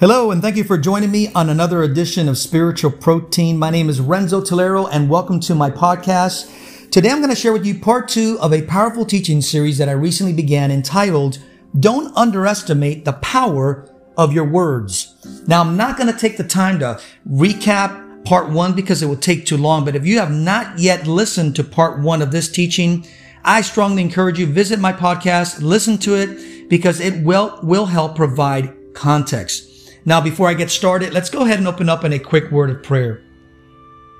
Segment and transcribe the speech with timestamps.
[0.00, 3.58] Hello, and thank you for joining me on another edition of Spiritual Protein.
[3.58, 6.90] My name is Renzo Tolero, and welcome to my podcast.
[6.92, 9.88] Today I'm going to share with you part two of a powerful teaching series that
[9.88, 11.40] I recently began entitled,
[11.80, 15.16] Don't Underestimate the Power of Your Words.
[15.48, 19.16] Now, I'm not going to take the time to recap part one because it will
[19.16, 22.48] take too long, but if you have not yet listened to part one of this
[22.48, 23.04] teaching,
[23.44, 28.14] I strongly encourage you visit my podcast, listen to it because it will, will help
[28.14, 29.67] provide context.
[30.04, 32.70] Now, before I get started, let's go ahead and open up in a quick word
[32.70, 33.22] of prayer.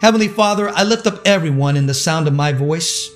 [0.01, 3.11] Heavenly Father, I lift up everyone in the sound of my voice.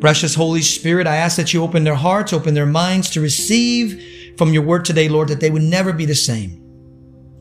[0.00, 4.36] Precious Holy Spirit, I ask that you open their hearts, open their minds to receive
[4.36, 6.60] from your word today, Lord, that they would never be the same.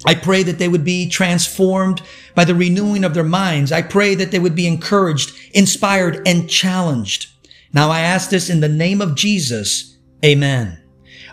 [0.06, 2.02] I pray that they would be transformed
[2.36, 3.72] by the renewing of their minds.
[3.72, 7.30] I pray that they would be encouraged, inspired, and challenged.
[7.74, 9.98] Now I ask this in the name of Jesus.
[10.24, 10.83] Amen.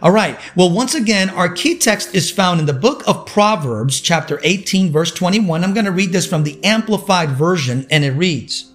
[0.02, 0.38] All right.
[0.56, 4.90] Well, once again, our key text is found in the book of Proverbs, chapter 18,
[4.90, 5.62] verse 21.
[5.62, 8.72] I'm going to read this from the Amplified Version, and it reads,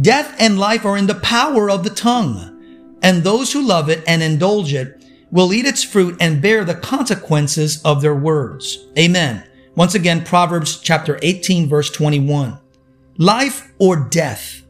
[0.00, 4.02] Death and life are in the power of the tongue, and those who love it
[4.06, 8.86] and indulge it will eat its fruit and bear the consequences of their words.
[8.98, 9.44] Amen.
[9.74, 12.58] Once again, Proverbs chapter 18, verse 21.
[13.18, 14.62] Life or death?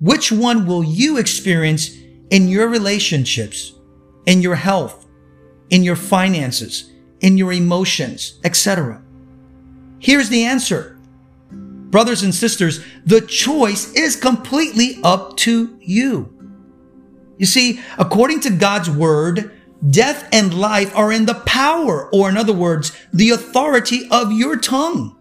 [0.00, 1.90] Which one will you experience
[2.30, 3.74] in your relationships?
[4.26, 5.06] In your health,
[5.70, 9.02] in your finances, in your emotions, etc.
[9.98, 10.98] Here's the answer.
[11.50, 16.30] Brothers and sisters, the choice is completely up to you.
[17.38, 19.52] You see, according to God's word,
[19.90, 24.56] death and life are in the power, or in other words, the authority of your
[24.56, 25.16] tongue.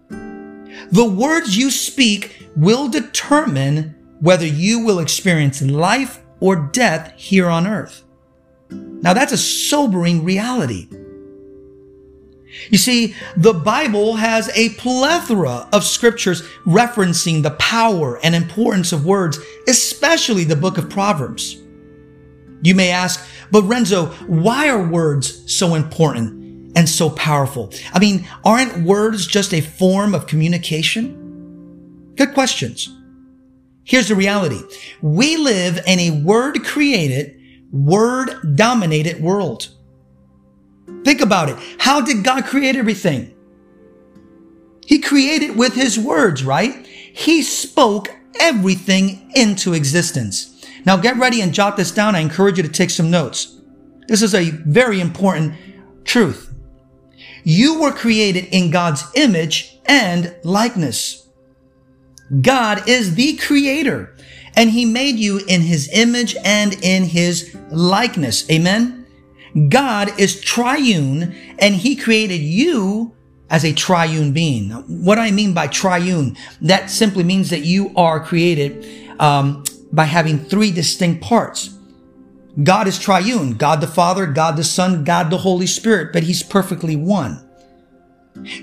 [0.91, 7.67] The words you speak will determine whether you will experience life or death here on
[7.67, 8.03] earth.
[8.73, 10.87] Now that's a sobering reality.
[12.69, 19.05] You see, the Bible has a plethora of scriptures referencing the power and importance of
[19.05, 21.57] words, especially the book of Proverbs.
[22.61, 27.73] You may ask, but Renzo, why are words so important and so powerful?
[27.91, 32.13] I mean, aren't words just a form of communication?
[32.15, 32.95] Good questions.
[33.83, 34.61] Here's the reality.
[35.01, 37.37] We live in a word created
[37.73, 39.69] word dominated world.
[41.03, 41.57] Think about it.
[41.79, 43.33] How did God create everything?
[44.85, 46.85] He created with his words, right?
[46.85, 50.65] He spoke everything into existence.
[50.85, 52.15] Now get ready and jot this down.
[52.15, 53.59] I encourage you to take some notes.
[54.07, 55.55] This is a very important
[56.03, 56.53] truth.
[57.43, 61.27] You were created in God's image and likeness.
[62.41, 64.12] God is the creator
[64.55, 68.49] and he made you in his image and in his likeness.
[68.49, 69.05] Amen.
[69.69, 73.13] God is triune and he created you
[73.49, 74.71] as a triune being.
[74.71, 80.39] What I mean by triune, that simply means that you are created um, by having
[80.39, 81.77] three distinct parts.
[82.63, 86.43] God is triune, God the Father, God the Son, God the Holy Spirit, but he's
[86.43, 87.47] perfectly one.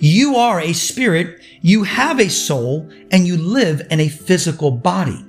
[0.00, 5.24] You are a spirit, you have a soul, and you live in a physical body.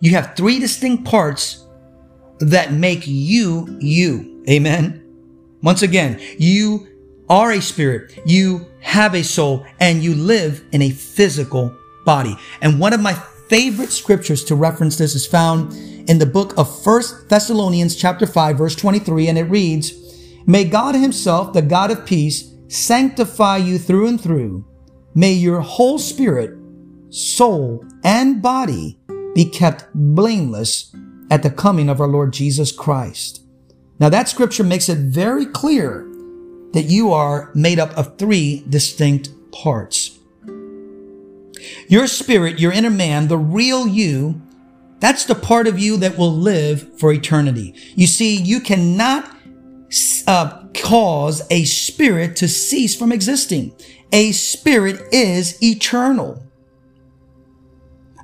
[0.00, 1.66] You have three distinct parts
[2.38, 4.44] that make you you.
[4.48, 5.02] Amen.
[5.62, 6.86] Once again, you
[7.28, 12.36] are a spirit, you have a soul, and you live in a physical body.
[12.60, 13.14] And one of my
[13.48, 15.72] favorite scriptures to reference this is found
[16.08, 19.92] in the book of First Thessalonians chapter 5 verse 23 and it reads,
[20.46, 24.64] May God himself, the God of peace, sanctify you through and through.
[25.14, 26.56] May your whole spirit,
[27.08, 28.98] soul, and body
[29.36, 30.96] be kept blameless
[31.30, 33.42] at the coming of our Lord Jesus Christ.
[34.00, 36.10] Now that scripture makes it very clear
[36.72, 40.18] that you are made up of three distinct parts.
[41.86, 44.40] Your spirit, your inner man, the real you,
[45.00, 47.74] that's the part of you that will live for eternity.
[47.94, 49.36] You see, you cannot
[50.26, 53.76] uh, cause a spirit to cease from existing.
[54.12, 56.45] A spirit is eternal.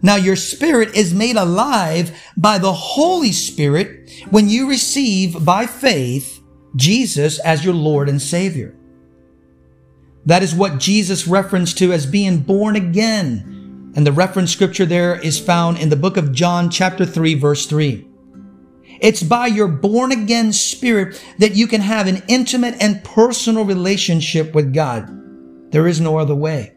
[0.03, 6.41] Now your spirit is made alive by the Holy Spirit when you receive by faith
[6.75, 8.75] Jesus as your Lord and Savior.
[10.27, 13.93] That is what Jesus referenced to as being born again.
[13.95, 17.67] And the reference scripture there is found in the book of John chapter 3 verse
[17.67, 18.09] 3.
[19.01, 24.55] It's by your born again spirit that you can have an intimate and personal relationship
[24.55, 25.73] with God.
[25.73, 26.73] There is no other way.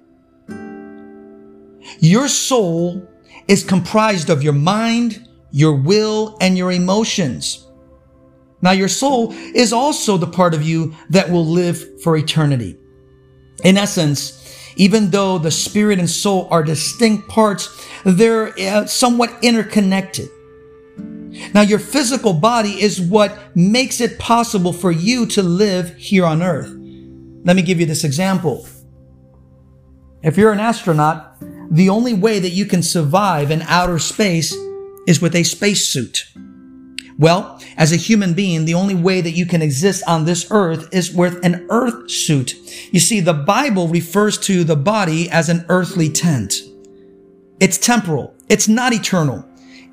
[2.00, 3.08] Your soul
[3.48, 7.68] is comprised of your mind, your will, and your emotions.
[8.62, 12.78] Now, your soul is also the part of you that will live for eternity.
[13.64, 14.42] In essence,
[14.76, 20.30] even though the spirit and soul are distinct parts, they're uh, somewhat interconnected.
[21.54, 26.42] Now, your physical body is what makes it possible for you to live here on
[26.42, 26.70] earth.
[27.44, 28.68] Let me give you this example.
[30.24, 31.38] If you're an astronaut,
[31.70, 34.56] the only way that you can survive in outer space
[35.08, 36.26] is with a spacesuit.
[37.18, 40.90] Well, as a human being, the only way that you can exist on this earth
[40.94, 42.56] is with an earth suit.
[42.92, 46.56] You see, the Bible refers to the body as an earthly tent.
[47.60, 48.36] It's temporal.
[48.50, 49.46] It's not eternal.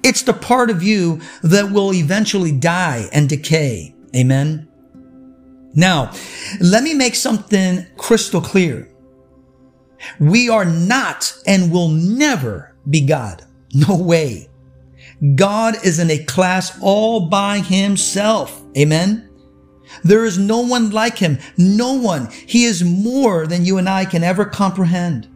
[0.02, 3.94] It's the part of you that will eventually die and decay.
[4.16, 4.68] Amen.
[5.74, 6.12] Now,
[6.60, 8.91] let me make something crystal clear.
[10.18, 13.44] We are not and will never be God.
[13.74, 14.48] No way.
[15.34, 18.62] God is in a class all by himself.
[18.76, 19.30] Amen.
[20.04, 21.38] There is no one like him.
[21.56, 22.30] No one.
[22.30, 25.28] He is more than you and I can ever comprehend.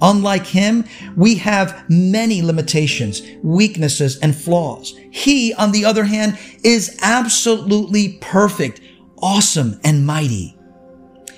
[0.00, 0.84] Unlike him,
[1.16, 4.94] we have many limitations, weaknesses, and flaws.
[5.10, 8.80] He, on the other hand, is absolutely perfect,
[9.18, 10.56] awesome, and mighty.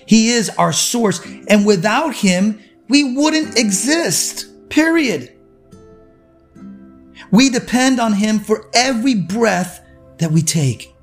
[0.06, 4.46] He is our source, and without him, we wouldn't exist.
[4.68, 5.36] Period.
[7.30, 9.84] We depend on Him for every breath
[10.18, 10.94] that we take.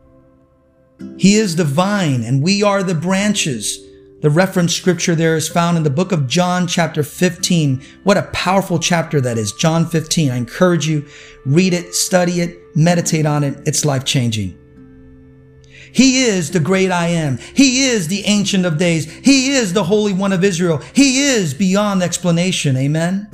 [1.17, 3.79] He is the vine and we are the branches.
[4.21, 7.83] The reference scripture there is found in the book of John chapter 15.
[8.03, 9.51] What a powerful chapter that is.
[9.51, 10.31] John 15.
[10.31, 11.05] I encourage you,
[11.45, 13.59] read it, study it, meditate on it.
[13.65, 14.57] It's life changing.
[15.93, 17.37] He is the great I am.
[17.37, 19.11] He is the ancient of days.
[19.19, 20.79] He is the holy one of Israel.
[20.93, 22.75] He is beyond explanation.
[22.75, 23.27] Amen.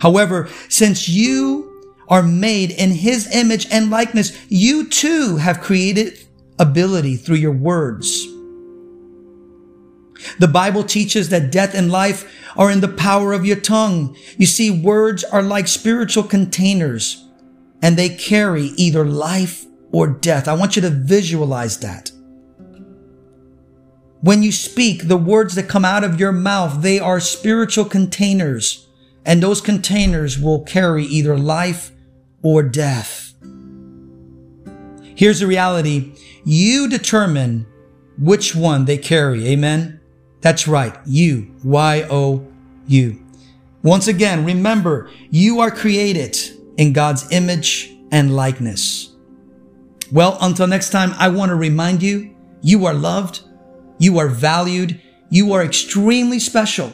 [0.00, 6.18] However, since you are made in his image and likeness, you too have created
[6.58, 8.26] ability through your words.
[10.38, 14.16] The Bible teaches that death and life are in the power of your tongue.
[14.36, 17.24] You see, words are like spiritual containers
[17.82, 20.48] and they carry either life or death.
[20.48, 22.10] I want you to visualize that.
[24.20, 28.86] When you speak, the words that come out of your mouth, they are spiritual containers
[29.26, 31.90] and those containers will carry either life
[32.42, 33.34] or death.
[35.16, 36.14] Here's the reality.
[36.44, 37.66] You determine
[38.18, 39.48] which one they carry.
[39.48, 40.00] Amen.
[40.42, 40.96] That's right.
[41.04, 41.52] You.
[41.64, 43.22] Y-O-U.
[43.82, 46.38] Once again, remember, you are created
[46.76, 49.15] in God's image and likeness.
[50.12, 53.42] Well, until next time, I want to remind you, you are loved.
[53.98, 55.00] You are valued.
[55.30, 56.92] You are extremely special.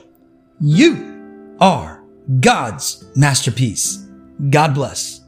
[0.60, 2.04] You are
[2.40, 4.06] God's masterpiece.
[4.50, 5.21] God bless.